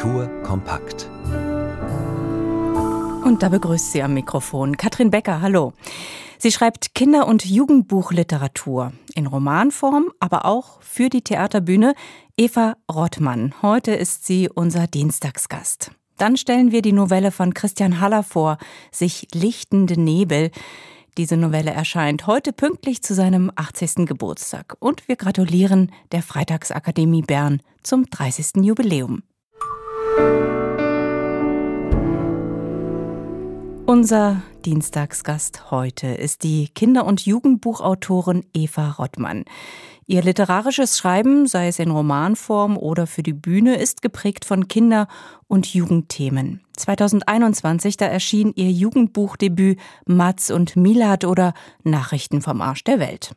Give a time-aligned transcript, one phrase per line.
[0.00, 1.10] Kultur kompakt.
[3.22, 5.42] Und da begrüßt sie am Mikrofon Katrin Becker.
[5.42, 5.74] Hallo.
[6.38, 11.94] Sie schreibt Kinder- und Jugendbuchliteratur in Romanform, aber auch für die Theaterbühne.
[12.38, 13.52] Eva Rottmann.
[13.60, 15.90] Heute ist sie unser Dienstagsgast.
[16.16, 18.56] Dann stellen wir die Novelle von Christian Haller vor,
[18.90, 20.50] sich lichtende Nebel.
[21.18, 24.06] Diese Novelle erscheint heute pünktlich zu seinem 80.
[24.06, 28.64] Geburtstag und wir gratulieren der Freitagsakademie Bern zum 30.
[28.64, 29.22] Jubiläum.
[33.90, 39.44] Unser Dienstagsgast heute ist die Kinder- und Jugendbuchautorin Eva Rottmann.
[40.06, 45.08] Ihr literarisches Schreiben, sei es in Romanform oder für die Bühne, ist geprägt von Kinder-
[45.48, 46.60] und Jugendthemen.
[46.76, 51.52] 2021, da erschien ihr Jugendbuchdebüt Mats und Milad oder
[51.82, 53.34] Nachrichten vom Arsch der Welt.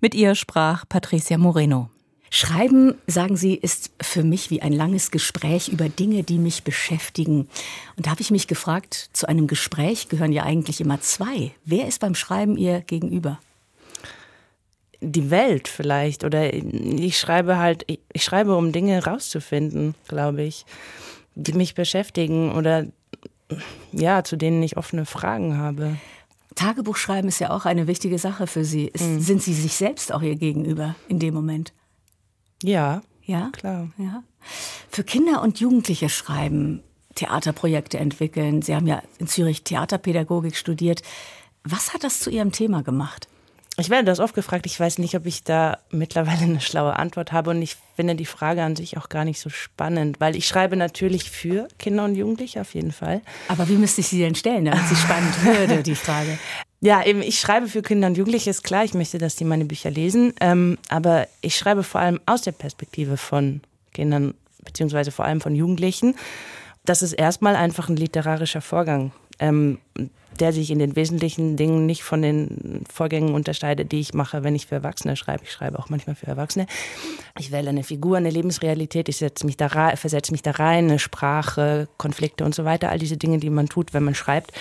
[0.00, 1.88] Mit ihr sprach Patricia Moreno.
[2.36, 7.48] Schreiben, sagen Sie, ist für mich wie ein langes Gespräch über Dinge, die mich beschäftigen.
[7.96, 11.52] Und da habe ich mich gefragt, zu einem Gespräch gehören ja eigentlich immer zwei.
[11.64, 13.38] Wer ist beim Schreiben Ihr Gegenüber?
[15.00, 20.64] die Welt vielleicht oder ich schreibe halt, ich schreibe, um Dinge rauszufinden, glaube ich,
[21.34, 22.86] die mich beschäftigen oder
[23.92, 25.98] ja, zu denen ich offene Fragen habe.
[26.54, 28.86] Tagebuch schreiben ist ja auch eine wichtige Sache für Sie.
[28.86, 29.20] Ist, mhm.
[29.20, 31.74] Sind Sie sich selbst auch Ihr Gegenüber in dem Moment?
[32.64, 33.02] Ja.
[33.24, 33.50] Ja?
[33.52, 33.88] Klar.
[33.98, 34.22] Ja.
[34.90, 36.82] Für Kinder und Jugendliche schreiben,
[37.14, 38.62] Theaterprojekte entwickeln.
[38.62, 41.02] Sie haben ja in Zürich Theaterpädagogik studiert.
[41.62, 43.28] Was hat das zu Ihrem Thema gemacht?
[43.76, 44.66] Ich werde das oft gefragt.
[44.66, 47.50] Ich weiß nicht, ob ich da mittlerweile eine schlaue Antwort habe.
[47.50, 50.76] Und ich finde die Frage an sich auch gar nicht so spannend, weil ich schreibe
[50.76, 53.20] natürlich für Kinder und Jugendliche auf jeden Fall.
[53.48, 56.38] Aber wie müsste ich sie denn stellen, damit sie spannend würde, die Frage?
[56.84, 58.84] Ja, eben, ich schreibe für Kinder und Jugendliche, ist klar.
[58.84, 60.34] Ich möchte, dass die meine Bücher lesen.
[60.42, 63.62] Ähm, aber ich schreibe vor allem aus der Perspektive von
[63.94, 66.14] Kindern, beziehungsweise vor allem von Jugendlichen.
[66.84, 69.12] Das ist erstmal einfach ein literarischer Vorgang.
[69.38, 69.78] Ähm,
[70.40, 74.54] der sich in den wesentlichen Dingen nicht von den Vorgängen unterscheidet, die ich mache, wenn
[74.54, 75.44] ich für Erwachsene schreibe.
[75.44, 76.66] Ich schreibe auch manchmal für Erwachsene.
[77.38, 80.86] Ich wähle eine Figur, eine Lebensrealität, ich setze mich da rein, versetze mich da rein,
[80.86, 84.52] eine Sprache, Konflikte und so weiter, all diese Dinge, die man tut, wenn man schreibt.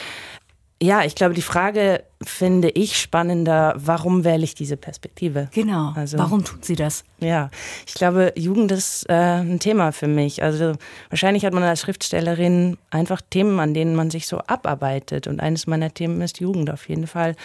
[0.84, 5.48] Ja, ich glaube, die Frage finde ich spannender, warum wähle ich diese Perspektive?
[5.54, 5.94] Genau.
[5.96, 7.06] Also, warum tut sie das?
[7.20, 7.50] Ja,
[7.88, 10.44] ich glaube, Jugend ist äh, ein Thema für mich.
[10.44, 10.74] Also
[11.10, 15.26] wahrscheinlich hat man als Schriftstellerin einfach Themen, an denen man sich so abarbeitet.
[15.28, 17.38] Und eines meiner Themen ist Jugend auf jeden Fall.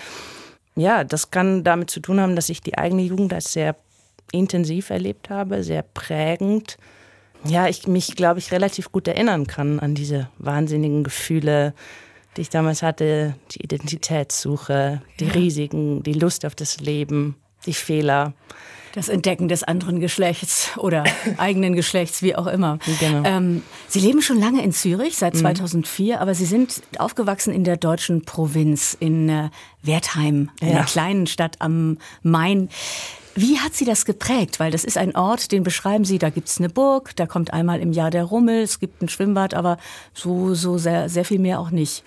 [0.75, 3.77] Ja, das kann damit zu tun haben, dass ich die eigene Jugend als sehr
[4.33, 6.77] intensiv erlebt habe, sehr prägend.
[7.45, 11.73] Ja, ich mich, glaube ich, relativ gut erinnern kann an diese wahnsinnigen Gefühle,
[12.39, 15.33] die ich damals hatte, die Identitätssuche, die ja.
[15.33, 17.35] Risiken, die Lust auf das Leben,
[17.67, 18.33] die Fehler.
[18.95, 21.03] Das Entdecken des anderen Geschlechts oder
[21.37, 22.79] eigenen Geschlechts, wie auch immer.
[23.01, 23.23] Genau.
[23.25, 26.23] Ähm, Sie leben schon lange in Zürich, seit 2004, mhm.
[26.23, 29.51] aber Sie sind aufgewachsen in der deutschen Provinz, in äh,
[29.83, 30.85] Wertheim, einer ja.
[30.85, 32.69] kleinen Stadt am Main.
[33.35, 34.61] Wie hat Sie das geprägt?
[34.61, 37.53] Weil das ist ein Ort, den beschreiben Sie, da gibt es eine Burg, da kommt
[37.53, 39.77] einmal im Jahr der Rummel, es gibt ein Schwimmbad, aber
[40.15, 42.05] so, so sehr, sehr viel mehr auch nicht.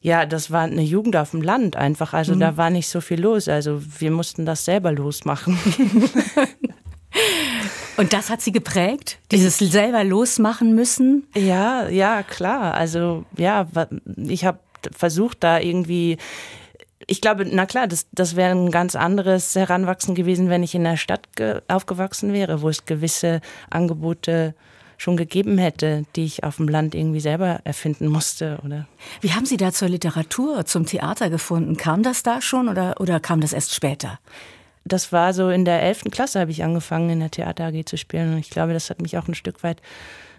[0.00, 2.12] Ja, das war eine Jugend auf dem Land einfach.
[2.12, 2.40] Also mhm.
[2.40, 3.48] da war nicht so viel los.
[3.48, 5.58] Also wir mussten das selber losmachen.
[7.96, 9.18] Und das hat sie geprägt?
[9.30, 11.26] Dieses selber losmachen müssen?
[11.34, 12.74] Ja, ja, klar.
[12.74, 13.68] Also ja,
[14.16, 14.58] ich habe
[14.92, 16.18] versucht, da irgendwie
[17.06, 20.84] ich glaube, na klar, das, das wäre ein ganz anderes Heranwachsen gewesen, wenn ich in
[20.84, 21.28] der Stadt
[21.68, 23.40] aufgewachsen wäre, wo es gewisse
[23.70, 24.54] Angebote
[25.04, 28.58] schon gegeben hätte, die ich auf dem Land irgendwie selber erfinden musste.
[28.64, 28.88] Oder?
[29.20, 31.76] Wie haben Sie da zur Literatur, zum Theater gefunden?
[31.76, 34.18] Kam das da schon oder, oder kam das erst später?
[34.86, 36.04] Das war so in der 11.
[36.10, 38.32] Klasse habe ich angefangen, in der Theater AG zu spielen.
[38.32, 39.82] Und ich glaube, das hat mich auch ein Stück weit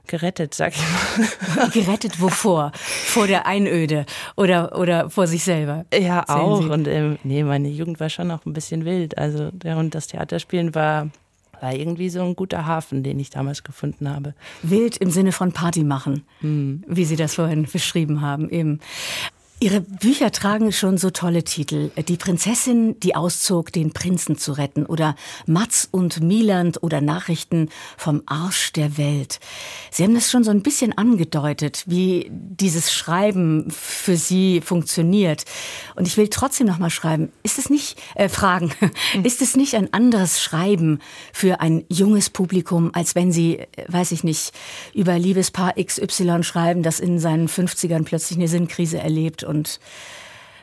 [0.08, 1.70] gerettet, sag ich mal.
[1.74, 2.72] Gerettet wovor?
[2.76, 5.86] Vor der Einöde oder, oder vor sich selber?
[5.94, 6.62] Ja, Sehen auch.
[6.64, 6.70] Sie?
[6.70, 9.16] Und ähm, nee, meine Jugend war schon auch ein bisschen wild.
[9.20, 11.10] Also ja, und das Theaterspielen war
[11.66, 14.36] war irgendwie so ein guter Hafen, den ich damals gefunden habe.
[14.62, 16.84] Wild im Sinne von Party machen, hm.
[16.88, 18.80] wie Sie das vorhin beschrieben haben, eben.
[19.66, 21.90] Ihre Bücher tragen schon so tolle Titel.
[22.08, 24.86] Die Prinzessin, die auszog, den Prinzen zu retten.
[24.86, 25.16] Oder
[25.48, 29.40] Mats und Mieland oder Nachrichten vom Arsch der Welt.
[29.90, 35.46] Sie haben das schon so ein bisschen angedeutet, wie dieses Schreiben für Sie funktioniert.
[35.96, 37.32] Und ich will trotzdem noch mal schreiben.
[37.42, 38.72] Ist es nicht, äh, fragen,
[39.24, 41.00] ist es nicht ein anderes Schreiben
[41.34, 44.52] für ein junges Publikum, als wenn Sie, äh, weiß ich nicht,
[44.94, 49.55] über Liebespaar XY schreiben, das in seinen 50ern plötzlich eine Sinnkrise erlebt und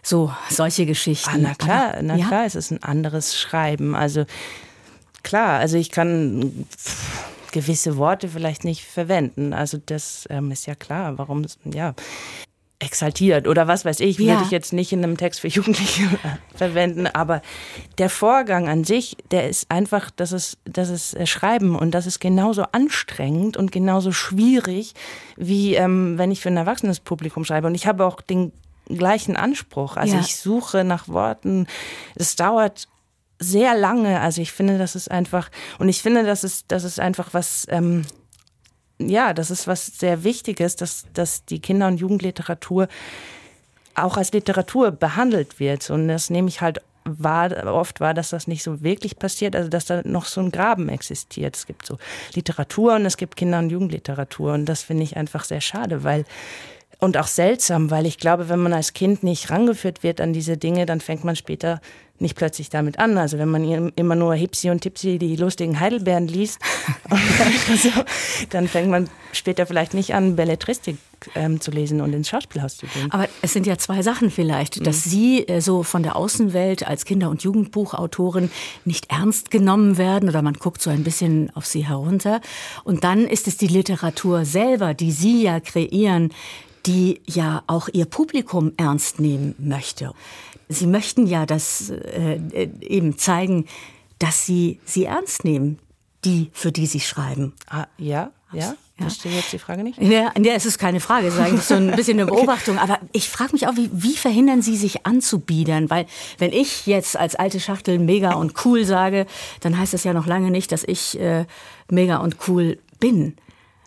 [0.03, 1.31] so solche Geschichten.
[1.31, 2.27] Ah, na klar, Aber, na ja?
[2.27, 3.95] klar, es ist ein anderes Schreiben.
[3.95, 4.25] Also
[5.23, 6.67] klar, also ich kann
[7.53, 9.53] gewisse Worte vielleicht nicht verwenden.
[9.53, 11.95] Also das ähm, ist ja klar, warum, ja,
[12.83, 14.33] exaltiert oder was weiß ich, ja.
[14.33, 16.03] würde ich jetzt nicht in einem Text für Jugendliche
[16.55, 17.41] verwenden, aber
[17.99, 22.07] der Vorgang an sich, der ist einfach, das ist, das ist äh, Schreiben und das
[22.07, 24.95] ist genauso anstrengend und genauso schwierig,
[25.37, 27.69] wie ähm, wenn ich für ein erwachsenes Publikum schreibe.
[27.69, 28.53] Und ich habe auch den
[28.97, 29.97] gleichen Anspruch.
[29.97, 30.21] Also ja.
[30.21, 31.67] ich suche nach Worten.
[32.15, 32.89] Es dauert
[33.39, 34.21] sehr lange.
[34.21, 37.67] Also ich finde, das ist einfach, und ich finde, das ist, das ist einfach was,
[37.71, 38.05] ähm,
[38.99, 42.89] ja, das ist was sehr Wichtiges, dass, dass die Kinder- und Jugendliteratur
[43.95, 45.91] auch als Literatur behandelt wird.
[45.91, 49.69] Und das nehme ich halt wahr, oft wahr, dass das nicht so wirklich passiert, also
[49.69, 51.57] dass da noch so ein Graben existiert.
[51.57, 51.99] Es gibt so
[52.35, 54.53] Literatur und es gibt Kinder- und Jugendliteratur.
[54.53, 56.25] Und das finde ich einfach sehr schade, weil
[57.03, 60.57] und auch seltsam, weil ich glaube, wenn man als Kind nicht rangeführt wird an diese
[60.57, 61.81] Dinge, dann fängt man später
[62.21, 63.19] nicht plötzlich damit an.
[63.19, 66.61] Also wenn man immer nur Hipsi und Tipsi die lustigen Heidelbeeren liest,
[67.77, 67.91] so,
[68.51, 70.97] dann fängt man später vielleicht nicht an, Belletristik
[71.35, 73.11] ähm, zu lesen und ins Schauspielhaus zu gehen.
[73.11, 75.11] Aber es sind ja zwei Sachen vielleicht, dass mhm.
[75.11, 78.49] Sie äh, so von der Außenwelt als Kinder- und Jugendbuchautorin
[78.85, 82.41] nicht ernst genommen werden oder man guckt so ein bisschen auf Sie herunter.
[82.85, 86.31] Und dann ist es die Literatur selber, die Sie ja kreieren,
[86.87, 90.13] die ja auch ihr Publikum ernst nehmen möchte.
[90.69, 92.39] Sie möchten ja das äh,
[92.81, 93.67] eben zeigen,
[94.19, 95.79] dass sie sie ernst nehmen,
[96.25, 97.53] die, für die sie schreiben.
[97.69, 98.59] Ah, ja, ja.
[98.59, 98.75] ja.
[98.97, 100.01] Verstehe jetzt die Frage nicht?
[100.01, 102.79] Ja, ja, es ist keine Frage, es ist eigentlich so ein bisschen eine Beobachtung.
[102.79, 105.91] Aber ich frage mich auch, wie, wie verhindern Sie sich anzubiedern?
[105.91, 106.07] Weil
[106.39, 109.27] wenn ich jetzt als alte Schachtel mega und cool sage,
[109.61, 111.47] dann heißt das ja noch lange nicht, dass ich äh,
[111.91, 113.37] mega und cool bin.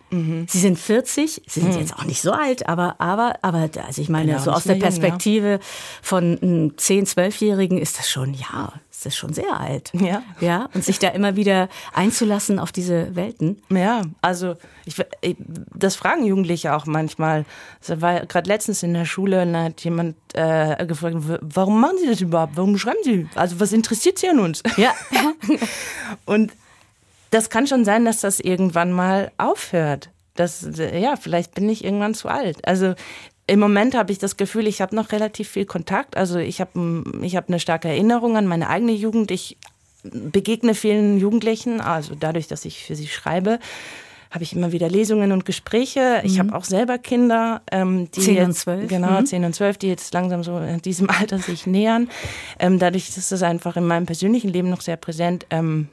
[0.10, 0.46] Mhm.
[0.50, 1.80] Sie sind 40, Sie sind mhm.
[1.80, 4.76] jetzt auch nicht so alt, aber, aber, aber, also ich meine, genau, so aus der
[4.76, 5.66] Perspektive jung, ja.
[6.02, 9.92] von einem 10-, 12-Jährigen ist das schon, ja, ist das schon sehr alt.
[9.94, 10.24] Ja.
[10.40, 13.62] Ja, und sich da immer wieder einzulassen auf diese Welten.
[13.70, 14.56] Ja, also,
[14.86, 14.96] ich,
[15.74, 17.46] das fragen Jugendliche auch manchmal.
[17.86, 21.98] Das war gerade letztens in der Schule, und da hat jemand äh, gefragt, warum machen
[22.00, 22.54] Sie das überhaupt?
[22.56, 23.28] Warum schreiben Sie?
[23.36, 24.64] Also, was interessiert Sie an uns?
[24.78, 24.94] Ja.
[26.26, 26.52] und
[27.36, 30.10] das kann schon sein, dass das irgendwann mal aufhört.
[30.36, 32.66] Das, ja, vielleicht bin ich irgendwann zu alt.
[32.66, 32.96] Also
[33.46, 36.16] im Moment habe ich das Gefühl, ich habe noch relativ viel Kontakt.
[36.16, 39.32] Also ich habe ich hab eine starke Erinnerung an meine eigene Jugend.
[39.32, 39.58] Ich
[40.04, 43.60] begegne vielen Jugendlichen, also dadurch, dass ich für sie schreibe,
[44.32, 46.22] habe ich immer wieder Lesungen und Gespräche.
[46.24, 46.40] Ich mhm.
[46.40, 48.88] habe auch selber Kinder, ähm, die 10 und 12.
[48.88, 49.26] genau mhm.
[49.26, 52.10] 10 und 12, die jetzt langsam so in diesem Alter sich nähern.
[52.60, 55.46] Ähm, dadurch ist das einfach in meinem persönlichen Leben noch sehr präsent.
[55.50, 55.90] Ähm,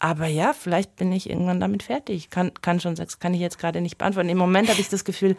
[0.00, 2.30] aber ja, vielleicht bin ich irgendwann damit fertig.
[2.30, 4.30] Kann, kann schon, das kann ich jetzt gerade nicht beantworten.
[4.30, 5.36] Im Moment habe ich das Gefühl,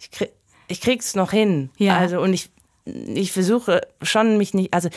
[0.00, 0.30] ich, krieg,
[0.68, 1.70] ich krieg's noch hin.
[1.76, 1.98] Ja.
[1.98, 2.50] Also, und ich,
[2.86, 4.88] ich versuche schon mich nicht, also,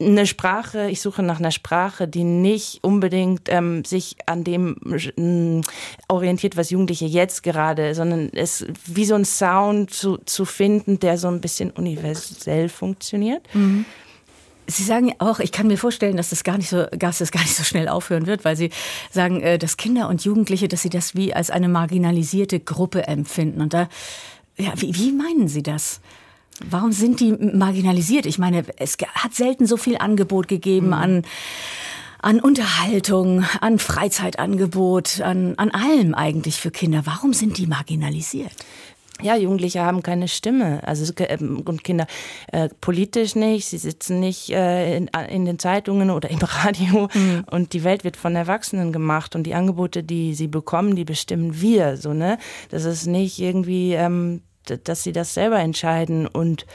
[0.00, 5.62] eine Sprache, ich suche nach einer Sprache, die nicht unbedingt ähm, sich an dem äh,
[6.08, 11.16] orientiert, was Jugendliche jetzt gerade, sondern es wie so ein Sound zu, zu finden, der
[11.16, 13.42] so ein bisschen universell funktioniert.
[13.54, 13.84] Mhm.
[14.70, 17.40] Sie sagen auch, ich kann mir vorstellen, dass das gar nicht so, dass das gar
[17.40, 18.70] nicht so schnell aufhören wird, weil Sie
[19.10, 23.62] sagen, äh, dass Kinder und Jugendliche, dass sie das wie als eine marginalisierte Gruppe empfinden.
[23.62, 23.88] Und da,
[24.58, 26.00] ja, wie, wie meinen Sie das?
[26.68, 28.26] Warum sind die marginalisiert?
[28.26, 30.92] Ich meine, es hat selten so viel Angebot gegeben mhm.
[30.92, 31.22] an
[32.20, 37.02] an Unterhaltung, an Freizeitangebot, an, an allem eigentlich für Kinder.
[37.04, 38.50] Warum sind die marginalisiert?
[39.22, 42.06] Ja, Jugendliche haben keine Stimme, also ähm, und Kinder
[42.52, 47.44] äh, politisch nicht, sie sitzen nicht äh, in, in, den Zeitungen oder im Radio mhm.
[47.50, 51.60] und die Welt wird von Erwachsenen gemacht und die Angebote, die sie bekommen, die bestimmen
[51.60, 52.38] wir, so ne,
[52.70, 54.42] das ist nicht irgendwie, ähm,
[54.84, 56.66] dass sie das selber entscheiden und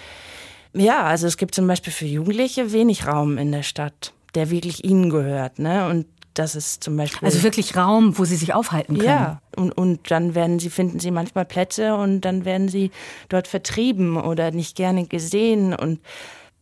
[0.76, 4.84] ja, also es gibt zum Beispiel für Jugendliche wenig Raum in der Stadt der wirklich
[4.84, 5.60] ihnen gehört.
[5.60, 5.88] Ne?
[5.88, 7.26] Und das ist zum Beispiel.
[7.26, 9.08] Also wirklich Raum, wo sie sich aufhalten können.
[9.08, 12.92] Ja, und, und dann werden sie, finden sie manchmal Plätze und dann werden sie
[13.30, 15.74] dort vertrieben oder nicht gerne gesehen.
[15.74, 16.00] Und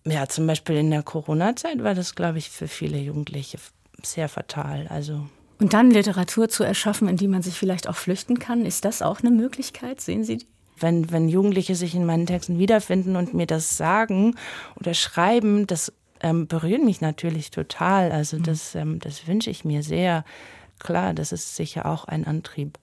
[0.06, 3.58] ja, zum Beispiel in der Corona-Zeit war das, glaube ich, für viele Jugendliche
[4.04, 4.88] sehr fatal.
[4.90, 5.28] Also.
[5.60, 9.02] Und dann Literatur zu erschaffen, in die man sich vielleicht auch flüchten kann, ist das
[9.02, 10.02] auch eine Möglichkeit?
[10.02, 10.48] Sehen Sie die?
[10.80, 14.36] Wenn, wenn Jugendliche sich in meinen Texten wiederfinden und mir das sagen
[14.80, 18.12] oder schreiben, das ähm, berühren mich natürlich total.
[18.12, 18.44] Also mhm.
[18.44, 20.24] das, ähm, das wünsche ich mir sehr.
[20.80, 22.80] Klar, das ist sicher auch ein Antrieb.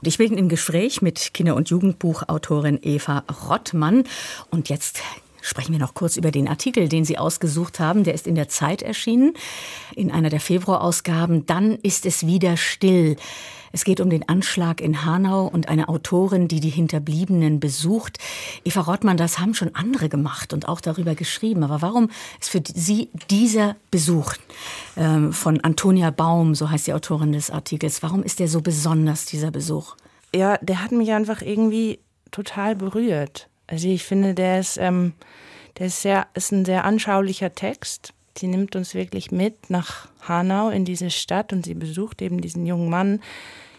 [0.00, 4.04] Und ich bin im Gespräch mit Kinder- und Jugendbuchautorin Eva Rottmann.
[4.50, 5.02] Und jetzt
[5.42, 8.04] Sprechen wir noch kurz über den Artikel, den Sie ausgesucht haben.
[8.04, 9.34] Der ist in der Zeit erschienen,
[9.94, 11.46] in einer der Februarausgaben.
[11.46, 13.16] Dann ist es wieder still.
[13.72, 18.18] Es geht um den Anschlag in Hanau und eine Autorin, die die Hinterbliebenen besucht.
[18.64, 21.64] Eva Rottmann, das haben schon andere gemacht und auch darüber geschrieben.
[21.64, 22.08] Aber warum
[22.40, 24.34] ist für Sie dieser Besuch
[24.96, 29.24] ähm, von Antonia Baum, so heißt die Autorin des Artikels, warum ist der so besonders,
[29.24, 29.96] dieser Besuch?
[30.34, 31.98] Ja, der hat mich einfach irgendwie
[32.30, 33.48] total berührt.
[33.72, 35.14] Also ich finde, der ist, ähm,
[35.78, 38.12] der ist, sehr, ist ein sehr anschaulicher Text.
[38.36, 42.66] Sie nimmt uns wirklich mit nach Hanau in diese Stadt und sie besucht eben diesen
[42.66, 43.22] jungen Mann,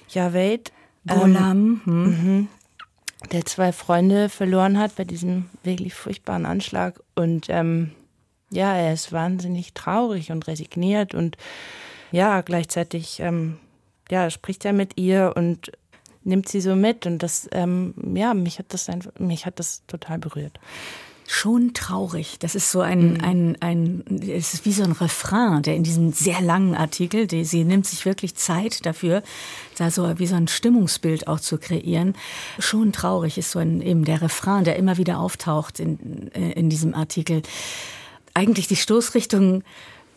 [0.09, 0.73] Javed.
[1.07, 1.81] Golam.
[1.85, 2.47] Ähm, mhm.
[3.31, 6.99] Der zwei Freunde verloren hat bei diesem wirklich furchtbaren Anschlag.
[7.13, 7.91] Und ähm,
[8.49, 11.37] ja, er ist wahnsinnig traurig und resigniert und
[12.11, 13.59] ja, gleichzeitig ähm,
[14.09, 15.71] ja, spricht er mit ihr und
[16.23, 19.83] nimmt sie so mit und das, ähm, ja, mich hat das einfach, mich hat das
[19.87, 20.59] total berührt.
[21.25, 22.37] Schon traurig.
[22.39, 23.21] Das ist so ein, mhm.
[23.21, 27.45] ein, ein, es ist wie so ein Refrain, der in diesem sehr langen Artikel, die,
[27.45, 29.23] sie nimmt sich wirklich Zeit dafür,
[29.77, 32.15] da so wie so ein Stimmungsbild auch zu kreieren.
[32.59, 36.93] Schon traurig ist so ein, eben der Refrain, der immer wieder auftaucht in, in diesem
[36.93, 37.41] Artikel.
[38.33, 39.63] Eigentlich die Stoßrichtung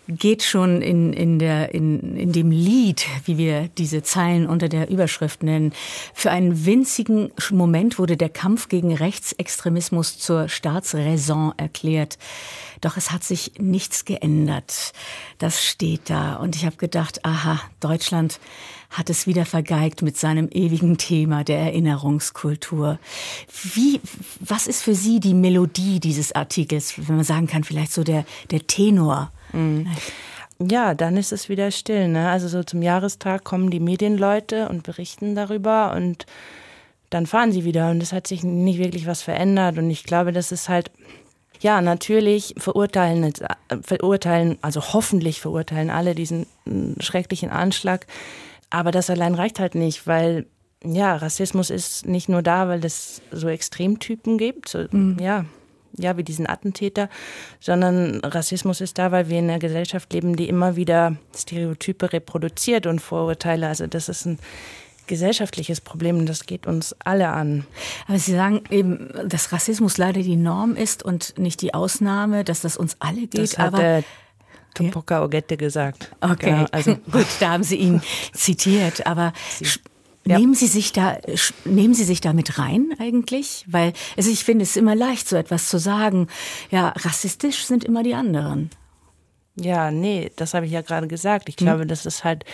[0.09, 4.89] geht schon in, in, der, in, in dem Lied, wie wir diese Zeilen unter der
[4.89, 5.73] Überschrift nennen.
[6.15, 12.19] Für einen winzigen Moment wurde der Kampf gegen Rechtsextremismus zur Staatsräson erklärt.
[12.81, 14.93] Doch es hat sich nichts geändert.
[15.39, 16.37] Das steht da.
[16.37, 18.39] Und ich habe gedacht, aha, Deutschland
[18.91, 22.99] hat es wieder vergeigt mit seinem ewigen Thema der Erinnerungskultur.
[23.75, 24.01] Wie,
[24.41, 28.25] was ist für Sie die Melodie dieses Artikels, wenn man sagen kann, vielleicht so der,
[28.51, 29.87] der Tenor Mhm.
[30.59, 32.09] Ja, dann ist es wieder still.
[32.09, 32.31] Ne?
[32.31, 36.25] Also so zum Jahrestag kommen die Medienleute und berichten darüber und
[37.11, 39.79] dann fahren sie wieder und es hat sich nicht wirklich was verändert.
[39.79, 40.91] Und ich glaube, das ist halt,
[41.61, 43.33] ja, natürlich verurteilen,
[43.83, 48.07] verurteilen, also hoffentlich verurteilen alle diesen mm, schrecklichen Anschlag.
[48.71, 50.47] Aber das allein reicht halt nicht, weil
[50.85, 54.69] ja, Rassismus ist nicht nur da, weil es so Extremtypen gibt.
[54.69, 55.19] So, mhm.
[55.21, 55.45] Ja,
[55.97, 57.09] ja, wie diesen Attentäter,
[57.61, 62.87] sondern Rassismus ist da, weil wir in einer Gesellschaft leben, die immer wieder Stereotype reproduziert
[62.87, 63.69] und Vorurteile.
[63.69, 64.38] Also das ist ein
[65.07, 67.66] gesellschaftliches Problem und das geht uns alle an.
[68.09, 72.61] Aber Sie sagen eben, dass Rassismus leider die Norm ist und nicht die Ausnahme, dass
[72.61, 73.38] das uns alle geht.
[73.38, 74.02] Das hat aber
[74.75, 76.11] Tupoka Ogette gesagt.
[76.21, 78.02] Okay, ja, also gut, da haben Sie ihn
[78.33, 79.07] zitiert.
[79.07, 79.66] Aber Sie
[80.26, 80.38] ja.
[80.38, 81.18] Nehmen Sie sich da,
[81.64, 83.64] nehmen Sie sich da mit rein eigentlich?
[83.68, 86.26] Weil, also ich finde es immer leicht, so etwas zu sagen.
[86.71, 88.71] Ja, rassistisch sind immer die anderen.
[89.54, 91.49] Ja, nee, das habe ich ja gerade gesagt.
[91.49, 91.66] Ich hm.
[91.66, 91.88] glaube, hm.
[91.88, 92.45] das ist halt,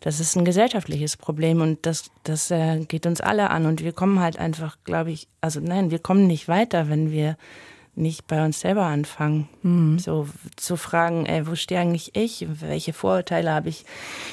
[0.00, 3.92] das ist ein gesellschaftliches Problem und das, das äh, geht uns alle an und wir
[3.92, 7.36] kommen halt einfach, glaube ich, also nein, wir kommen nicht weiter, wenn wir
[7.94, 9.48] nicht bei uns selber anfangen.
[9.62, 9.98] Mhm.
[9.98, 12.46] So zu fragen, ey, wo stehe eigentlich ich?
[12.48, 13.84] Welche Vorurteile habe ich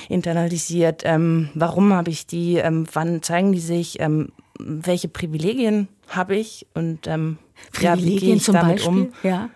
[0.09, 1.01] internalisiert?
[1.05, 2.55] Ähm, warum habe ich die?
[2.55, 3.99] Ähm, wann zeigen die sich?
[3.99, 6.67] Ähm, welche Privilegien habe ich?
[6.73, 7.37] Und ähm,
[7.71, 8.89] Privilegien ja, ich zum damit Beispiel?
[8.89, 9.13] Um?
[9.23, 9.49] Ja.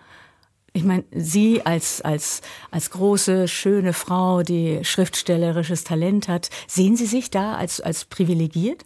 [0.74, 2.42] Ich meine, Sie als, als,
[2.72, 8.86] als große, schöne Frau, die schriftstellerisches Talent hat, sehen Sie sich da als, als privilegiert?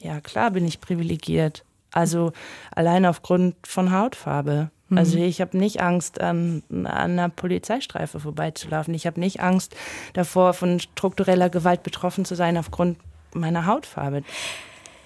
[0.00, 1.64] Ja, klar bin ich privilegiert.
[1.92, 2.32] Also
[2.74, 4.70] allein aufgrund von Hautfarbe.
[4.88, 4.98] Mhm.
[4.98, 8.94] Also ich habe nicht Angst, an, an einer Polizeistreife vorbeizulaufen.
[8.94, 9.76] Ich habe nicht Angst
[10.14, 12.98] davor, von struktureller Gewalt betroffen zu sein aufgrund
[13.34, 14.22] meiner Hautfarbe.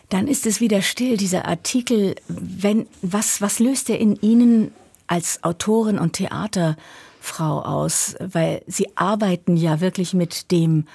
[0.08, 2.14] Dann ist es wieder still, dieser Artikel.
[2.28, 4.72] Wenn, was, was löst er in Ihnen
[5.08, 8.14] als Autorin und Theaterfrau aus?
[8.20, 10.86] Weil Sie arbeiten ja wirklich mit dem,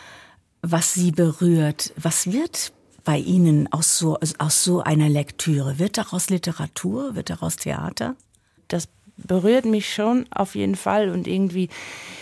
[0.62, 1.92] was Sie berührt.
[1.98, 2.72] Was wird
[3.04, 5.80] bei Ihnen aus so, aus so einer Lektüre?
[5.80, 7.16] Wird daraus Literatur?
[7.16, 8.16] Wird daraus Theater?
[8.68, 11.70] Das berührt mich schon auf jeden Fall und irgendwie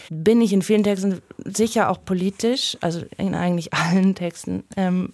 [0.09, 4.63] bin ich in vielen Texten sicher auch politisch, also in eigentlich allen Texten.
[4.75, 5.13] Ähm,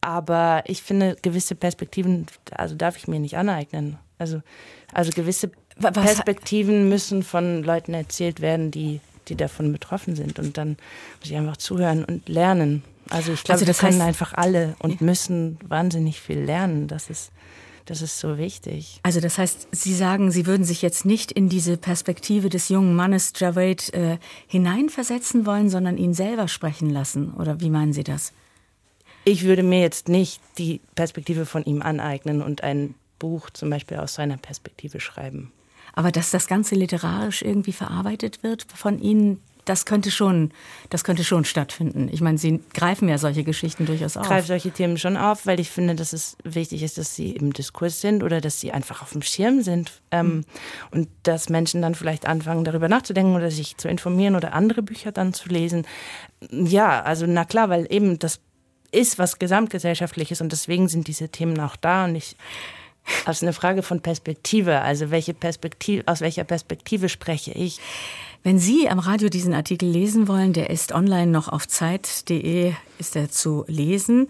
[0.00, 3.98] aber ich finde, gewisse Perspektiven, also darf ich mir nicht aneignen.
[4.18, 4.40] Also,
[4.92, 5.92] also gewisse Was?
[5.92, 10.38] Perspektiven müssen von Leuten erzählt werden, die, die davon betroffen sind.
[10.38, 10.76] Und dann
[11.18, 12.82] muss ich einfach zuhören und lernen.
[13.10, 16.88] Also ich glaube, also das wir können einfach alle und müssen wahnsinnig viel lernen.
[16.88, 17.32] Das ist,
[17.86, 19.00] das ist so wichtig.
[19.02, 22.94] Also das heißt, Sie sagen, Sie würden sich jetzt nicht in diese Perspektive des jungen
[22.94, 27.34] Mannes Javed äh, hineinversetzen wollen, sondern ihn selber sprechen lassen.
[27.34, 28.32] Oder wie meinen Sie das?
[29.24, 33.98] Ich würde mir jetzt nicht die Perspektive von ihm aneignen und ein Buch zum Beispiel
[33.98, 35.52] aus seiner Perspektive schreiben.
[35.92, 40.50] Aber dass das Ganze literarisch irgendwie verarbeitet wird von Ihnen, das könnte schon,
[40.88, 42.10] das könnte schon stattfinden.
[42.10, 44.24] Ich meine, Sie greifen ja solche Geschichten durchaus auf.
[44.24, 47.30] Ich greife solche Themen schon auf, weil ich finde, dass es wichtig ist, dass sie
[47.30, 50.44] im Diskurs sind oder dass sie einfach auf dem Schirm sind ähm, mhm.
[50.90, 55.12] und dass Menschen dann vielleicht anfangen, darüber nachzudenken oder sich zu informieren oder andere Bücher
[55.12, 55.86] dann zu lesen.
[56.50, 58.40] Ja, also na klar, weil eben das
[58.90, 62.34] ist was gesamtgesellschaftliches und deswegen sind diese Themen auch da und ich
[63.24, 67.78] als eine Frage von Perspektive, also welche Perspektive, aus welcher Perspektive spreche ich?
[68.42, 73.14] Wenn Sie am Radio diesen Artikel lesen wollen, der ist online noch auf zeit.de, ist
[73.14, 74.28] er zu lesen.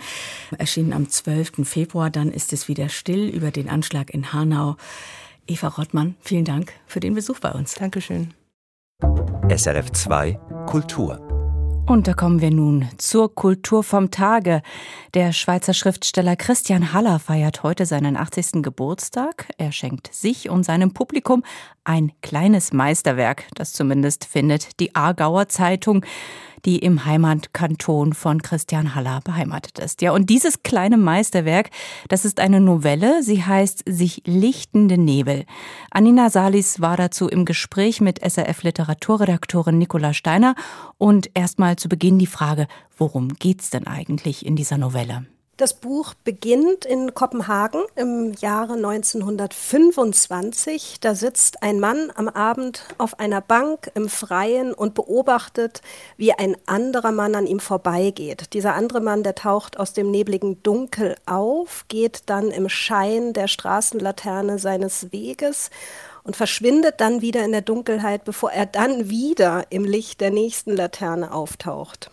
[0.58, 1.64] Erschienen am 12.
[1.68, 4.76] Februar, dann ist es wieder still über den Anschlag in Hanau.
[5.46, 7.74] Eva Rottmann, vielen Dank für den Besuch bei uns.
[7.74, 8.34] Dankeschön.
[9.48, 10.32] SRF 2
[10.66, 11.29] Kultur
[11.90, 14.62] und da kommen wir nun zur Kultur vom Tage.
[15.14, 18.62] Der Schweizer Schriftsteller Christian Haller feiert heute seinen 80.
[18.62, 19.48] Geburtstag.
[19.58, 21.42] Er schenkt sich und seinem Publikum
[21.82, 26.04] ein kleines Meisterwerk, das zumindest findet die Aargauer Zeitung
[26.64, 30.02] die im Heimatkanton von Christian Haller beheimatet ist.
[30.02, 31.70] Ja, und dieses kleine Meisterwerk,
[32.08, 33.22] das ist eine Novelle.
[33.22, 35.44] Sie heißt Sich lichtende Nebel.
[35.90, 40.54] Anina Salis war dazu im Gespräch mit SRF Literaturredaktorin Nicola Steiner.
[40.98, 45.26] Und erstmal zu Beginn die Frage, worum geht's denn eigentlich in dieser Novelle?
[45.60, 50.96] Das Buch beginnt in Kopenhagen im Jahre 1925.
[51.02, 55.82] Da sitzt ein Mann am Abend auf einer Bank im Freien und beobachtet,
[56.16, 58.54] wie ein anderer Mann an ihm vorbeigeht.
[58.54, 63.46] Dieser andere Mann, der taucht aus dem nebligen Dunkel auf, geht dann im Schein der
[63.46, 65.68] Straßenlaterne seines Weges
[66.24, 70.74] und verschwindet dann wieder in der Dunkelheit, bevor er dann wieder im Licht der nächsten
[70.74, 72.10] Laterne auftaucht.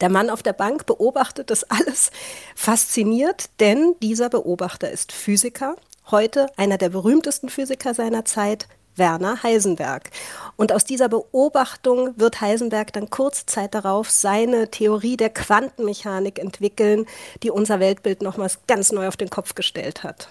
[0.00, 2.10] Der Mann auf der Bank beobachtet das alles
[2.54, 5.76] fasziniert, denn dieser Beobachter ist Physiker,
[6.10, 10.10] heute einer der berühmtesten Physiker seiner Zeit, Werner Heisenberg.
[10.56, 17.06] Und aus dieser Beobachtung wird Heisenberg dann kurze Zeit darauf seine Theorie der Quantenmechanik entwickeln,
[17.42, 20.28] die unser Weltbild nochmals ganz neu auf den Kopf gestellt hat.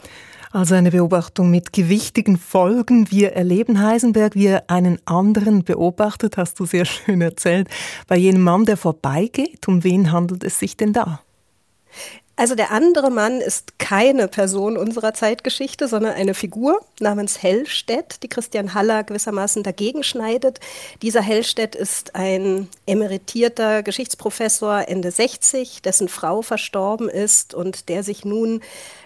[0.53, 3.09] Also eine Beobachtung mit gewichtigen Folgen.
[3.09, 7.67] Wir erleben Heisenberg, wie er einen anderen beobachtet, hast du sehr schön erzählt,
[8.07, 9.67] bei jenem Mann, der vorbeigeht.
[9.67, 11.21] Um wen handelt es sich denn da?
[12.35, 18.27] Also der andere Mann ist keine Person unserer Zeitgeschichte, sondern eine Figur namens Hellstedt, die
[18.27, 20.59] Christian Haller gewissermaßen dagegen schneidet.
[21.03, 28.25] Dieser Hellstedt ist ein emeritierter Geschichtsprofessor Ende 60, dessen Frau verstorben ist und der sich
[28.25, 28.61] nun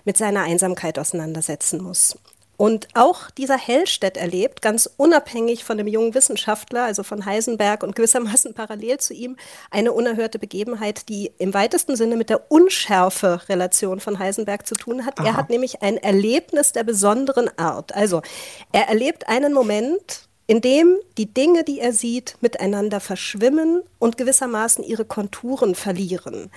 [0.05, 2.17] mit seiner Einsamkeit auseinandersetzen muss.
[2.57, 7.95] Und auch dieser Hellstedt erlebt, ganz unabhängig von dem jungen Wissenschaftler, also von Heisenberg und
[7.95, 9.37] gewissermaßen parallel zu ihm,
[9.69, 15.19] eine unerhörte Begebenheit, die im weitesten Sinne mit der Unschärfe-Relation von Heisenberg zu tun hat.
[15.19, 15.27] Aha.
[15.27, 17.95] Er hat nämlich ein Erlebnis der besonderen Art.
[17.95, 18.23] Also
[18.71, 24.83] er erlebt einen Moment, in dem die Dinge, die er sieht, miteinander verschwimmen und gewissermaßen
[24.83, 26.49] ihre Konturen verlieren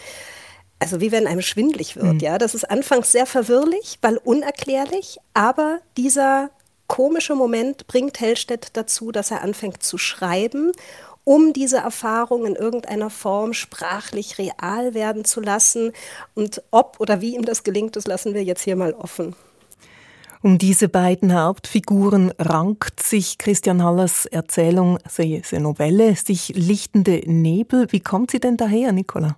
[0.81, 2.15] also wie wenn einem schwindlig wird.
[2.15, 2.19] Mhm.
[2.19, 6.51] Ja, das ist anfangs sehr verwirrlich, weil unerklärlich, aber dieser
[6.89, 10.73] komische Moment bringt Hellstedt dazu, dass er anfängt zu schreiben,
[11.23, 15.93] um diese Erfahrung in irgendeiner Form sprachlich real werden zu lassen.
[16.35, 19.37] Und ob oder wie ihm das gelingt, das lassen wir jetzt hier mal offen.
[20.43, 27.87] Um diese beiden Hauptfiguren rankt sich Christian Hallers Erzählung, seine Novelle, sich lichtende Nebel.
[27.91, 29.37] Wie kommt sie denn daher, Nicola?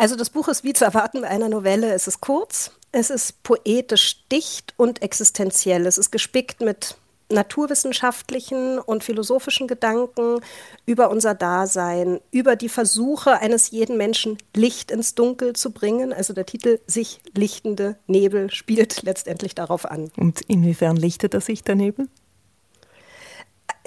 [0.00, 1.92] Also das Buch ist wie zu erwarten bei einer Novelle.
[1.92, 5.84] Es ist kurz, es ist poetisch dicht und existenziell.
[5.84, 6.96] Es ist gespickt mit
[7.28, 10.40] naturwissenschaftlichen und philosophischen Gedanken
[10.86, 16.14] über unser Dasein, über die Versuche eines jeden Menschen, Licht ins Dunkel zu bringen.
[16.14, 20.10] Also der Titel Sich lichtende Nebel spielt letztendlich darauf an.
[20.16, 22.08] Und inwiefern lichtet er sich der Nebel?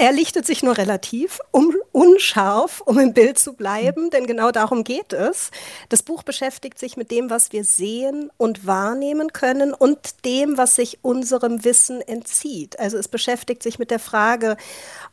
[0.04, 4.84] Er lichtet sich nur relativ, um, unscharf, um im Bild zu bleiben, denn genau darum
[4.84, 5.50] geht es.
[5.88, 10.76] Das Buch beschäftigt sich mit dem, was wir sehen und wahrnehmen können und dem, was
[10.76, 12.78] sich unserem Wissen entzieht.
[12.80, 14.58] Also es beschäftigt sich mit der Frage,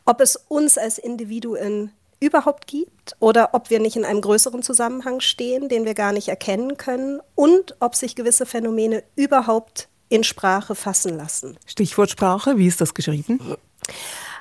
[0.03, 5.21] ob es uns als Individuen überhaupt gibt oder ob wir nicht in einem größeren Zusammenhang
[5.21, 10.75] stehen, den wir gar nicht erkennen können und ob sich gewisse Phänomene überhaupt in Sprache
[10.75, 11.57] fassen lassen.
[11.65, 13.55] Stichwort Sprache, wie ist das geschrieben?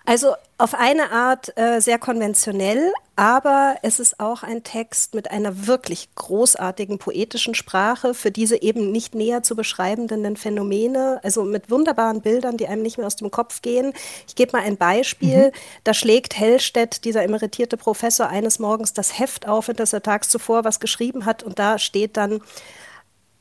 [0.05, 5.67] Also auf eine Art äh, sehr konventionell, aber es ist auch ein Text mit einer
[5.67, 12.23] wirklich großartigen poetischen Sprache für diese eben nicht näher zu beschreibenden Phänomene, also mit wunderbaren
[12.23, 13.93] Bildern, die einem nicht mehr aus dem Kopf gehen.
[14.27, 15.49] Ich gebe mal ein Beispiel.
[15.49, 15.53] Mhm.
[15.85, 20.29] Da schlägt Hellstedt, dieser emeritierte Professor, eines Morgens das Heft auf, in das er tags
[20.29, 22.41] zuvor was geschrieben hat und da steht dann,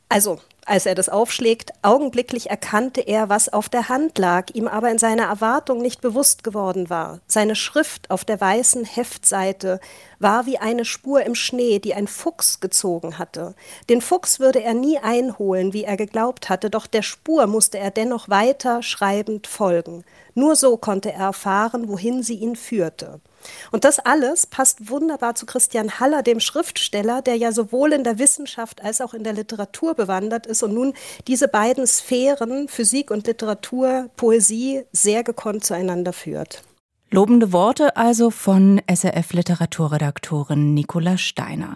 [0.10, 4.91] also Als er das aufschlägt, augenblicklich erkannte er, was auf der Hand lag, ihm aber
[4.91, 7.22] in seiner Erwartung nicht bewusst geworden war.
[7.28, 9.80] Seine Schrift auf der weißen Heftseite
[10.19, 13.56] war wie eine Spur im Schnee, die ein Fuchs gezogen hatte.
[13.89, 17.91] Den Fuchs würde er nie einholen, wie er geglaubt hatte, doch der Spur musste er
[17.91, 20.04] dennoch weiter schreibend folgen.
[20.36, 23.22] Nur so konnte er erfahren, wohin sie ihn führte.
[23.71, 28.19] Und das alles passt wunderbar zu Christian Haller, dem Schriftsteller, der ja sowohl in der
[28.19, 30.93] Wissenschaft als auch in der Literatur bewandert ist und nun
[31.28, 36.63] diese beiden Sphären, Physik und Literatur, Poesie, sehr gekonnt zueinander führt.
[37.12, 41.75] Lobende Worte also von SRF-Literaturredaktorin Nicola Steiner.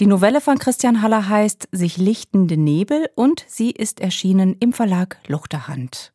[0.00, 5.16] Die Novelle von Christian Haller heißt Sich lichtende Nebel und sie ist erschienen im Verlag
[5.28, 6.12] Luchterhand.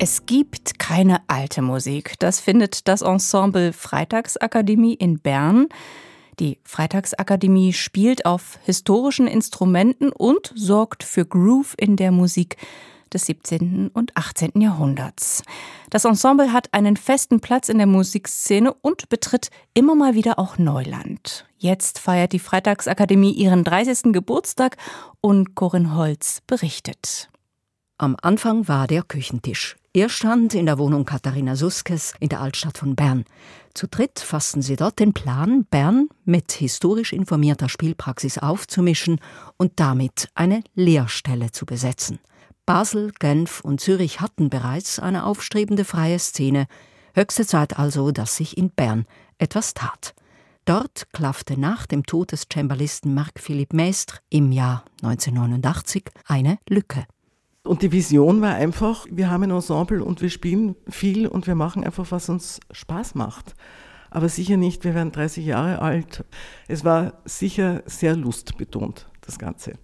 [0.00, 2.14] Es gibt keine alte Musik.
[2.20, 5.66] Das findet das Ensemble Freitagsakademie in Bern.
[6.38, 12.56] Die Freitagsakademie spielt auf historischen Instrumenten und sorgt für Groove in der Musik
[13.12, 13.88] des 17.
[13.92, 14.60] und 18.
[14.60, 15.42] Jahrhunderts.
[15.90, 20.58] Das Ensemble hat einen festen Platz in der Musikszene und betritt immer mal wieder auch
[20.58, 21.44] Neuland.
[21.56, 24.12] Jetzt feiert die Freitagsakademie ihren 30.
[24.12, 24.76] Geburtstag
[25.20, 27.30] und Corinne Holz berichtet.
[28.00, 29.74] Am Anfang war der Küchentisch.
[29.98, 33.24] Er stand in der Wohnung Katharina Suskes in der Altstadt von Bern.
[33.74, 39.20] Zu dritt fassten sie dort den Plan, Bern mit historisch informierter Spielpraxis aufzumischen
[39.56, 42.20] und damit eine Lehrstelle zu besetzen.
[42.64, 46.68] Basel, Genf und Zürich hatten bereits eine aufstrebende freie Szene.
[47.12, 49.04] Höchste Zeit also, dass sich in Bern
[49.38, 50.14] etwas tat.
[50.64, 57.04] Dort klaffte nach dem Tod des Cembalisten Marc Philippe Maistre im Jahr 1989 eine Lücke.
[57.68, 61.54] Und die Vision war einfach, wir haben ein Ensemble und wir spielen viel und wir
[61.54, 63.54] machen einfach, was uns Spaß macht.
[64.10, 66.24] Aber sicher nicht, wir werden 30 Jahre alt.
[66.66, 69.74] Es war sicher sehr lustbetont, das Ganze.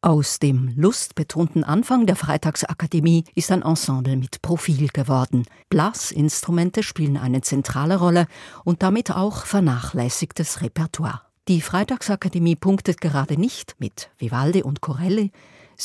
[0.00, 5.44] Aus dem lustbetonten Anfang der Freitagsakademie ist ein Ensemble mit Profil geworden.
[5.70, 8.26] Blasinstrumente spielen eine zentrale Rolle
[8.64, 11.20] und damit auch vernachlässigtes Repertoire.
[11.46, 15.30] Die Freitagsakademie punktet gerade nicht mit Vivaldi und Corelli,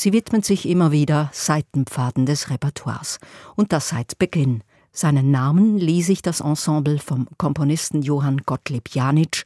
[0.00, 3.18] Sie widmet sich immer wieder Seitenpfaden des Repertoires.
[3.56, 4.62] Und das seit Beginn.
[4.92, 9.42] Seinen Namen ließ sich das Ensemble vom Komponisten Johann Gottlieb Janitsch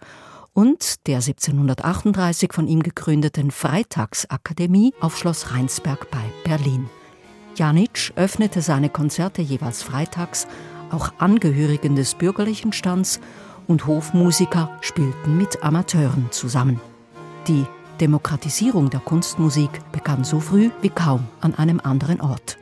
[0.52, 6.90] und der 1738 von ihm gegründeten Freitagsakademie auf Schloss Rheinsberg bei Berlin.
[7.56, 10.46] Janitsch öffnete seine Konzerte jeweils freitags,
[10.90, 13.20] auch Angehörigen des bürgerlichen Stands
[13.68, 16.78] und Hofmusiker spielten mit Amateuren zusammen.
[17.48, 17.64] Die
[18.00, 22.58] Demokratisierung der Kunstmusik begann so früh wie kaum an einem anderen Ort.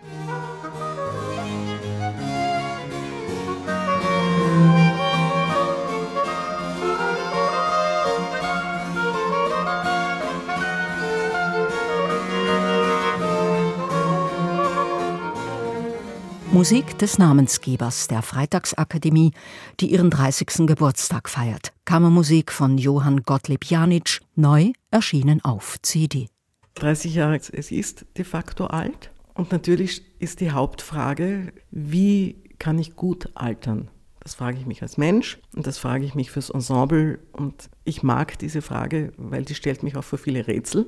[16.52, 19.32] Musik des Namensgebers der Freitagsakademie,
[19.80, 20.66] die ihren 30.
[20.66, 21.72] Geburtstag feiert.
[21.90, 26.28] Kammermusik von Johann Gottlieb Janitsch, neu erschienen auf CD.
[26.74, 29.10] 30 Jahre, es ist de facto alt.
[29.34, 33.90] Und natürlich ist die Hauptfrage, wie kann ich gut altern?
[34.20, 37.18] Das frage ich mich als Mensch und das frage ich mich fürs Ensemble.
[37.32, 40.86] Und ich mag diese Frage, weil die stellt mich auch vor viele Rätsel.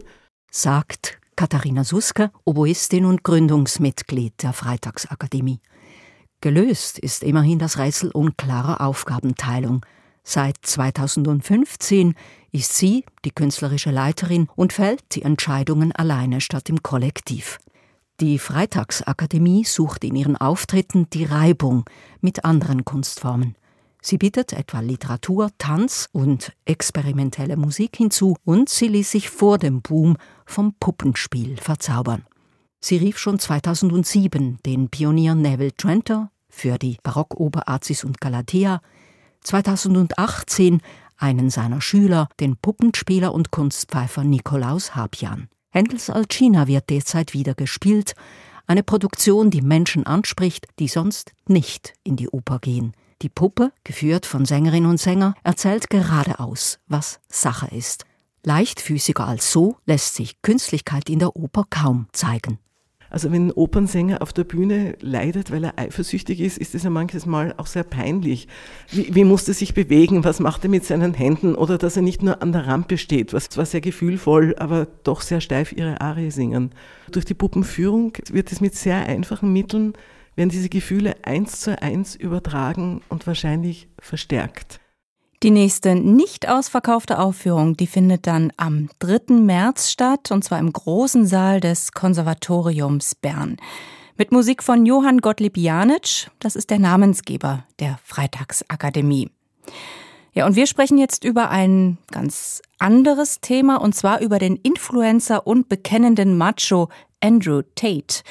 [0.53, 5.59] Sagt Katharina Suske, Oboistin und Gründungsmitglied der Freitagsakademie.
[6.41, 9.85] Gelöst ist immerhin das Rätsel unklarer Aufgabenteilung.
[10.25, 12.15] Seit 2015
[12.53, 17.59] ist sie die künstlerische Leiterin und fällt die Entscheidungen alleine statt im Kollektiv.
[18.21, 21.85] Die Freitagsakademie sucht in ihren Auftritten die Reibung
[22.21, 23.57] mit anderen Kunstformen.
[24.01, 29.81] Sie bietet etwa Literatur, Tanz und experimentelle Musik hinzu und sie ließ sich vor dem
[29.81, 32.25] Boom vom Puppenspiel verzaubern.
[32.81, 38.81] Sie rief schon 2007 den Pionier Neville Trenter für die Barockoper Azis und Galatea,
[39.45, 40.81] 2018
[41.17, 45.49] einen seiner Schüler, den Puppenspieler und Kunstpfeifer Nikolaus Habian.
[45.71, 48.15] Händels Alcina wird derzeit wieder gespielt,
[48.67, 52.93] eine Produktion, die Menschen anspricht, die sonst nicht in die Oper gehen.
[53.23, 58.05] Die Puppe, geführt von Sängerinnen und Sänger, erzählt geradeaus, was Sache ist.
[58.45, 62.59] Leichtfüßiger als so lässt sich Künstlichkeit in der Oper kaum zeigen.
[63.13, 66.89] Also wenn ein Opernsänger auf der Bühne leidet, weil er eifersüchtig ist, ist es ja
[66.89, 68.49] manches Mal auch sehr peinlich.
[68.91, 70.25] Wie, wie muss er sich bewegen?
[70.25, 71.55] Was macht er mit seinen Händen?
[71.55, 75.21] Oder dass er nicht nur an der Rampe steht, was zwar sehr gefühlvoll, aber doch
[75.21, 76.71] sehr steif ihre Arie singen.
[77.11, 79.93] Durch die Puppenführung wird es mit sehr einfachen Mitteln
[80.35, 84.82] werden diese Gefühle eins zu eins übertragen und wahrscheinlich verstärkt.
[85.43, 89.35] Die nächste nicht ausverkaufte Aufführung, die findet dann am 3.
[89.35, 93.57] März statt, und zwar im großen Saal des Konservatoriums Bern.
[94.17, 99.31] Mit Musik von Johann Gottlieb Janitsch, das ist der Namensgeber der Freitagsakademie.
[100.33, 105.45] Ja, und wir sprechen jetzt über ein ganz anderes Thema, und zwar über den Influencer
[105.45, 106.89] und bekennenden Macho
[107.21, 108.23] Andrew Tate.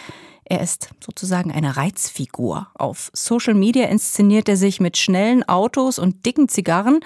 [0.51, 2.67] Er ist sozusagen eine Reizfigur.
[2.73, 6.99] Auf Social Media inszeniert er sich mit schnellen Autos und dicken Zigarren.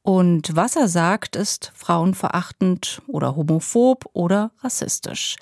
[0.00, 5.36] Und was er sagt, ist frauenverachtend oder homophob oder rassistisch.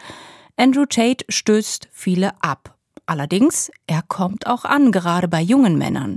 [0.56, 2.74] Andrew Tate stößt viele ab.
[3.06, 6.16] Allerdings, er kommt auch an, gerade bei jungen Männern.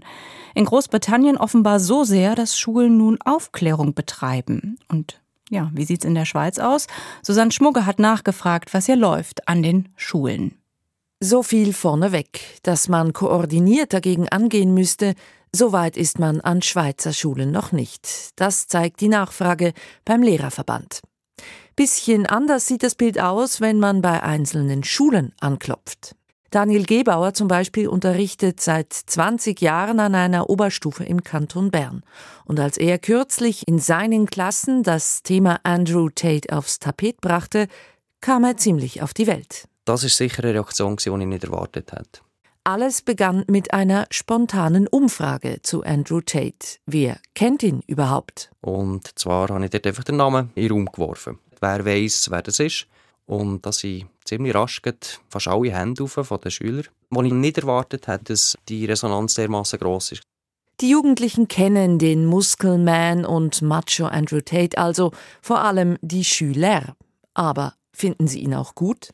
[0.56, 4.80] In Großbritannien offenbar so sehr, dass Schulen nun Aufklärung betreiben.
[4.88, 5.21] Und
[5.52, 6.88] ja, wie sieht's in der Schweiz aus?
[7.21, 10.56] Susanne Schmugge hat nachgefragt, was hier läuft an den Schulen.
[11.19, 15.15] So viel vorneweg, dass man koordiniert dagegen angehen müsste,
[15.51, 18.30] so weit ist man an Schweizer Schulen noch nicht.
[18.36, 19.73] Das zeigt die Nachfrage
[20.06, 21.01] beim Lehrerverband.
[21.75, 26.15] Bisschen anders sieht das Bild aus, wenn man bei einzelnen Schulen anklopft.
[26.51, 32.03] Daniel Gebauer zum Beispiel unterrichtet seit 20 Jahren an einer Oberstufe im Kanton Bern.
[32.45, 37.67] Und als er kürzlich in seinen Klassen das Thema Andrew Tate aufs Tapet brachte,
[38.21, 39.67] kam er ziemlich auf die Welt.
[39.88, 42.19] Das ist sicher eine Reaktion, die ich nicht erwartet hätte.
[42.65, 46.80] Alles begann mit einer spontanen Umfrage zu Andrew Tate.
[46.86, 48.52] Wer kennt ihn überhaupt?
[48.60, 51.39] Und zwar habe ich dort einfach den Namen in den Raum geworfen.
[51.62, 52.86] Wer weiß, wer das ist.
[53.28, 54.82] Und da sind ziemlich rasch
[55.30, 56.88] fast alle Hände auf von den Schülern.
[57.10, 60.23] Wo ich nicht erwartet hätte, dass die Resonanz dermaßen groß ist.
[60.82, 66.97] Die Jugendlichen kennen den Muskelman und Macho Andrew Tate, also vor allem die Schüler.
[67.34, 69.12] Aber finden sie ihn auch gut?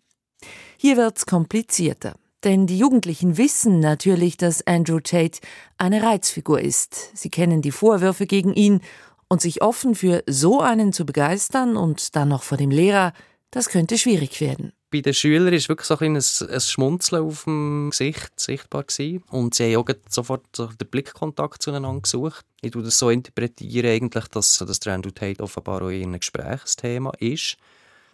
[0.77, 2.15] Hier wird's komplizierter.
[2.43, 5.39] Denn die Jugendlichen wissen natürlich, dass Andrew Tate
[5.77, 7.17] eine Reizfigur ist.
[7.17, 8.82] Sie kennen die Vorwürfe gegen ihn
[9.29, 13.13] und sich offen für so einen zu begeistern und dann noch vor dem Lehrer,
[13.51, 14.73] das könnte schwierig werden.
[14.91, 19.23] Bei den Schülern ist wirklich so ein, ein Schmunzeln auf dem Gesicht sichtbar gewesen.
[19.32, 22.45] Und sie haben auch sofort den Blickkontakt zueinander gesucht.
[22.62, 27.12] Ich tue das so interpretieren eigentlich, dass, dass Andrew Tate offenbar auch in einem Gesprächsthema
[27.17, 27.58] ist.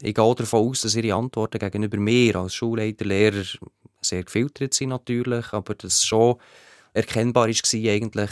[0.02, 3.44] Ich gehe davon aus, dass ihre Antworten gegenüber mir als Schulleiter, Lehrer
[4.02, 6.38] sehr gefiltert sind natürlich, aber dass schon
[6.94, 8.32] erkennbar war eigentlich,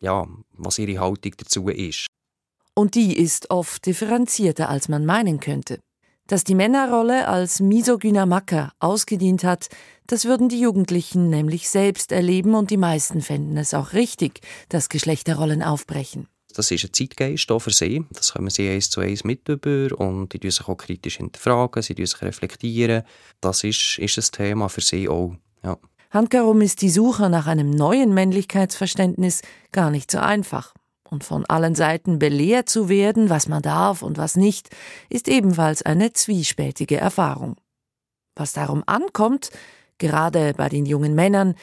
[0.00, 2.06] ja, was ihre Haltung dazu ist.
[2.74, 5.78] Und die ist oft differenzierter, als man meinen könnte.
[6.26, 9.68] Dass die Männerrolle als misogyner Macker ausgedient hat,
[10.06, 14.40] das würden die Jugendlichen nämlich selbst erleben und die meisten fänden es auch richtig,
[14.70, 16.26] dass Geschlechterrollen aufbrechen.
[16.54, 18.04] Das ist ein Zeitgeist für sie.
[18.12, 21.94] Das können sie eins zu eins mit über und die sich auch kritisch hinterfragen, sie
[21.94, 23.02] sich reflektieren.
[23.40, 25.34] Das ist, ist ein Thema für sie auch.
[25.62, 25.76] Ja.
[26.10, 30.72] Handkerum ist die Suche nach einem neuen Männlichkeitsverständnis gar nicht so einfach.
[31.10, 34.70] Und von allen Seiten belehrt zu werden, was man darf und was nicht,
[35.10, 37.56] ist ebenfalls eine zwiespältige Erfahrung.
[38.36, 39.50] Was darum ankommt,
[39.98, 41.54] gerade bei den jungen Männern,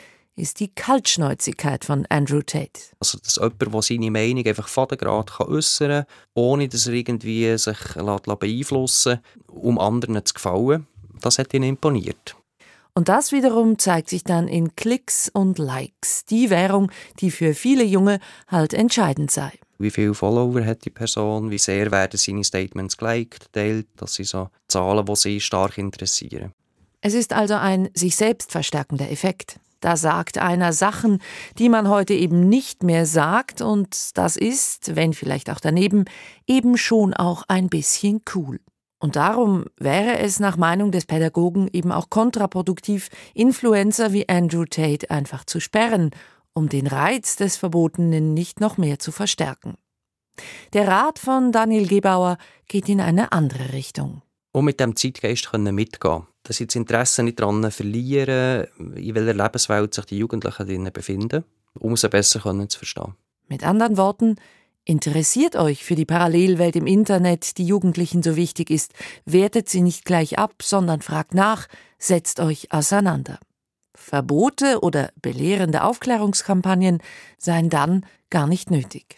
[0.41, 2.81] ist die Kaltschnäuzigkeit von Andrew Tate.
[2.99, 7.77] Also, dass jemand, der seine Meinung einfach vatergrad äußern kann, ohne dass er irgendwie sich
[7.95, 10.87] beeinflussen lässt, um anderen zu gefallen,
[11.21, 12.35] das hat ihn imponiert.
[12.93, 17.83] Und das wiederum zeigt sich dann in Klicks und Likes, die Währung, die für viele
[17.83, 19.51] Junge halt entscheidend sei.
[19.77, 24.27] Wie viele Follower hat die Person, wie sehr werden seine Statements geliked, teilt, das sind
[24.27, 26.51] so Zahlen, die sie stark interessieren.
[26.99, 29.59] Es ist also ein sich selbst verstärkender Effekt.
[29.81, 31.17] Da sagt einer Sachen,
[31.57, 36.05] die man heute eben nicht mehr sagt, und das ist, wenn vielleicht auch daneben,
[36.47, 38.59] eben schon auch ein bisschen cool.
[38.99, 45.09] Und darum wäre es nach Meinung des Pädagogen eben auch kontraproduktiv, Influencer wie Andrew Tate
[45.09, 46.11] einfach zu sperren,
[46.53, 49.75] um den Reiz des Verbotenen nicht noch mehr zu verstärken.
[50.73, 54.21] Der Rat von Daniel Gebauer geht in eine andere Richtung.
[54.53, 59.93] Um mit dem Zeitgeist mitgehen dass sie das Interesse nicht daran verlieren, in welcher Lebenswelt
[59.93, 61.43] sich die Jugendlichen drinnen befinden,
[61.79, 63.13] um sie besser zu verstehen.
[63.47, 64.37] Mit anderen Worten,
[64.85, 68.93] interessiert euch für die Parallelwelt im Internet, die Jugendlichen so wichtig ist,
[69.25, 71.67] wertet sie nicht gleich ab, sondern fragt nach,
[71.99, 73.39] setzt euch auseinander.
[73.93, 76.99] Verbote oder belehrende Aufklärungskampagnen
[77.37, 79.17] seien dann gar nicht nötig.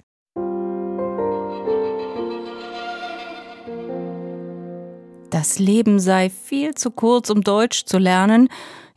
[5.43, 8.47] Das Leben sei viel zu kurz, um Deutsch zu lernen.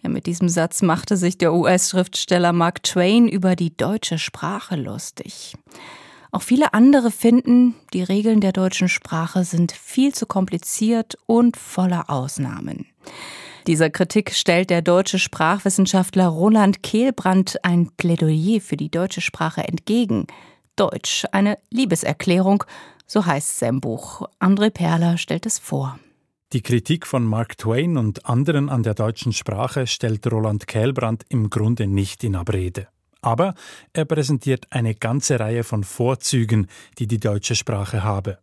[0.02, 5.54] Ja, mit diesem Satz machte sich der US-Schriftsteller Mark Twain über die deutsche Sprache lustig.
[6.30, 12.08] Auch viele andere finden, die Regeln der deutschen Sprache sind viel zu kompliziert und voller
[12.10, 12.86] Ausnahmen.
[13.66, 20.28] Dieser Kritik stellt der deutsche Sprachwissenschaftler Roland Kehlbrand ein Plädoyer für die deutsche Sprache entgegen.
[20.76, 22.62] Deutsch, eine Liebeserklärung,
[23.04, 24.28] so heißt im Buch.
[24.38, 25.98] André Perler stellt es vor.
[26.52, 31.50] Die Kritik von Mark Twain und anderen an der deutschen Sprache stellt Roland Kählbrand im
[31.50, 32.86] Grunde nicht in Abrede.
[33.20, 33.54] Aber
[33.92, 38.38] er präsentiert eine ganze Reihe von Vorzügen, die die deutsche Sprache habe.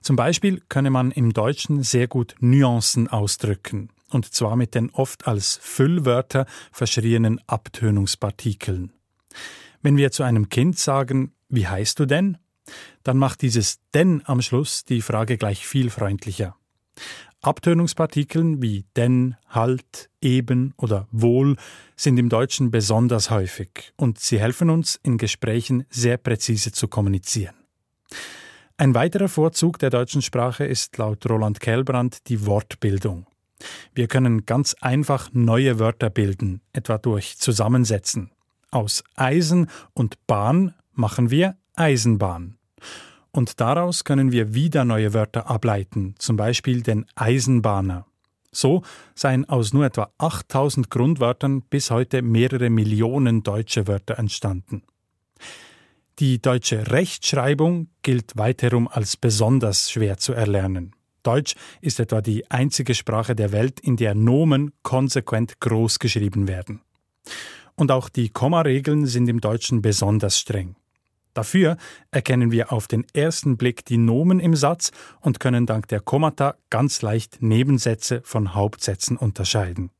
[0.00, 5.26] Zum Beispiel könne man im Deutschen sehr gut Nuancen ausdrücken, und zwar mit den oft
[5.26, 8.94] als Füllwörter verschrienen Abtönungspartikeln.
[9.82, 12.38] Wenn wir zu einem Kind sagen, wie heißt du denn?
[13.02, 16.57] Dann macht dieses denn am Schluss die Frage gleich viel freundlicher.
[17.40, 21.56] Abtönungspartikeln wie denn, halt, eben oder wohl
[21.96, 27.54] sind im Deutschen besonders häufig und sie helfen uns in Gesprächen sehr präzise zu kommunizieren.
[28.76, 33.26] Ein weiterer Vorzug der deutschen Sprache ist laut Roland Kellbrand die Wortbildung.
[33.94, 38.30] Wir können ganz einfach neue Wörter bilden, etwa durch Zusammensetzen.
[38.70, 42.58] Aus Eisen und Bahn machen wir Eisenbahn.
[43.38, 48.04] Und daraus können wir wieder neue Wörter ableiten, zum Beispiel den Eisenbahner.
[48.50, 48.82] So
[49.14, 54.82] seien aus nur etwa 8000 Grundwörtern bis heute mehrere Millionen deutsche Wörter entstanden.
[56.18, 60.96] Die deutsche Rechtschreibung gilt weiterum als besonders schwer zu erlernen.
[61.22, 66.80] Deutsch ist etwa die einzige Sprache der Welt, in der Nomen konsequent groß geschrieben werden.
[67.76, 70.74] Und auch die Kommaregeln sind im Deutschen besonders streng.
[71.38, 71.76] Dafür
[72.10, 76.56] erkennen wir auf den ersten Blick die Nomen im Satz und können dank der Kommata
[76.68, 79.92] ganz leicht Nebensätze von Hauptsätzen unterscheiden.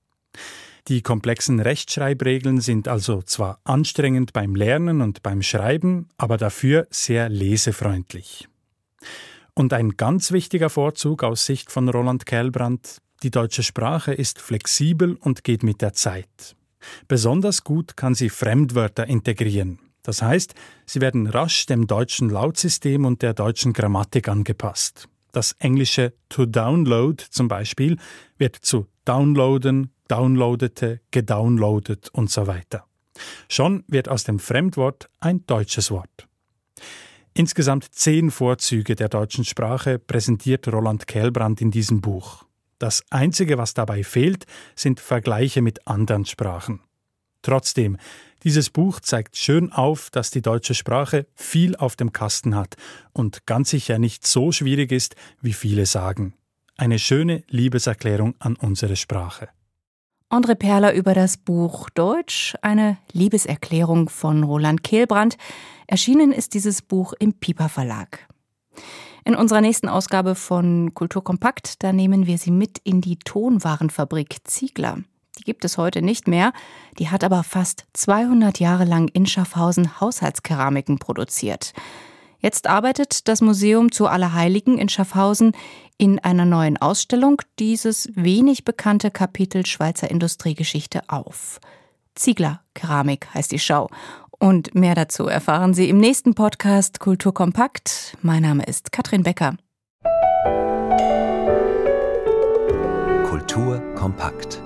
[0.89, 7.29] Die komplexen Rechtschreibregeln sind also zwar anstrengend beim Lernen und beim Schreiben, aber dafür sehr
[7.29, 8.49] lesefreundlich.
[9.55, 15.15] Und ein ganz wichtiger Vorzug aus Sicht von Roland Kellbrand, die deutsche Sprache ist flexibel
[15.21, 16.57] und geht mit der Zeit.
[17.07, 20.55] Besonders gut kann sie Fremdwörter integrieren, das heißt,
[20.87, 25.07] sie werden rasch dem deutschen Lautsystem und der deutschen Grammatik angepasst.
[25.33, 27.99] Das englische to download zum Beispiel
[28.39, 32.87] wird zu downloaden, downloadete, gedownloadet und so weiter.
[33.51, 36.27] Schon wird aus dem Fremdwort ein deutsches Wort.
[37.35, 42.47] Insgesamt zehn Vorzüge der deutschen Sprache präsentiert Roland Kellbrand in diesem Buch.
[42.79, 46.81] Das Einzige, was dabei fehlt, sind Vergleiche mit anderen Sprachen.
[47.49, 47.97] Trotzdem,
[48.45, 52.77] dieses Buch zeigt schön auf, dass die deutsche Sprache viel auf dem Kasten hat
[53.15, 56.35] und ganz sicher nicht so schwierig ist, wie viele sagen.
[56.77, 59.49] Eine schöne Liebeserklärung an unsere Sprache.
[60.29, 65.39] André Perler über das Buch Deutsch, eine Liebeserklärung von Roland Kehlbrand.
[65.87, 68.29] Erschienen ist dieses Buch im Piper Verlag.
[69.25, 74.99] In unserer nächsten Ausgabe von Kulturkompakt, da nehmen wir Sie mit in die Tonwarenfabrik Ziegler.
[75.49, 76.53] Gibt es heute nicht mehr.
[76.99, 81.73] Die hat aber fast 200 Jahre lang in Schaffhausen Haushaltskeramiken produziert.
[82.39, 85.53] Jetzt arbeitet das Museum zu Allerheiligen in Schaffhausen
[85.97, 91.61] in einer neuen Ausstellung dieses wenig bekannte Kapitel Schweizer Industriegeschichte auf.
[92.15, 93.89] Ziegler Keramik heißt die Schau.
[94.39, 98.19] Und mehr dazu erfahren Sie im nächsten Podcast Kulturkompakt.
[98.21, 99.57] Mein Name ist Katrin Becker.
[103.31, 104.61] Kultur kompakt.